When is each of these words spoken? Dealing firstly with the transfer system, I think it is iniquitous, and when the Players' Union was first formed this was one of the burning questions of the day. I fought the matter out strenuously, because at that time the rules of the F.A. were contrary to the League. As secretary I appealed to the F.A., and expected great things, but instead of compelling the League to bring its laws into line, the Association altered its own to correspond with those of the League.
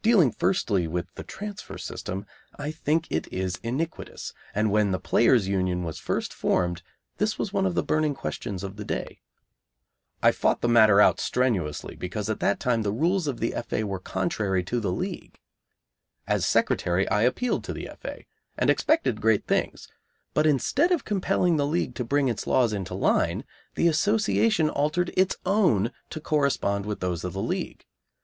Dealing 0.00 0.30
firstly 0.30 0.86
with 0.86 1.12
the 1.16 1.24
transfer 1.24 1.76
system, 1.76 2.24
I 2.54 2.70
think 2.70 3.08
it 3.10 3.26
is 3.32 3.58
iniquitous, 3.64 4.32
and 4.54 4.70
when 4.70 4.92
the 4.92 5.00
Players' 5.00 5.48
Union 5.48 5.82
was 5.82 5.98
first 5.98 6.32
formed 6.32 6.84
this 7.18 7.36
was 7.36 7.52
one 7.52 7.66
of 7.66 7.74
the 7.74 7.82
burning 7.82 8.14
questions 8.14 8.62
of 8.62 8.76
the 8.76 8.84
day. 8.84 9.22
I 10.22 10.30
fought 10.30 10.60
the 10.60 10.68
matter 10.68 11.00
out 11.00 11.18
strenuously, 11.18 11.96
because 11.96 12.30
at 12.30 12.38
that 12.38 12.60
time 12.60 12.82
the 12.82 12.92
rules 12.92 13.26
of 13.26 13.40
the 13.40 13.54
F.A. 13.54 13.82
were 13.82 13.98
contrary 13.98 14.62
to 14.62 14.78
the 14.78 14.92
League. 14.92 15.40
As 16.28 16.46
secretary 16.46 17.08
I 17.08 17.22
appealed 17.22 17.64
to 17.64 17.72
the 17.72 17.88
F.A., 17.88 18.24
and 18.56 18.70
expected 18.70 19.20
great 19.20 19.48
things, 19.48 19.88
but 20.32 20.46
instead 20.46 20.92
of 20.92 21.04
compelling 21.04 21.56
the 21.56 21.66
League 21.66 21.96
to 21.96 22.04
bring 22.04 22.28
its 22.28 22.46
laws 22.46 22.72
into 22.72 22.94
line, 22.94 23.42
the 23.74 23.88
Association 23.88 24.70
altered 24.70 25.10
its 25.16 25.34
own 25.44 25.90
to 26.10 26.20
correspond 26.20 26.86
with 26.86 27.00
those 27.00 27.24
of 27.24 27.32
the 27.32 27.42
League. 27.42 27.84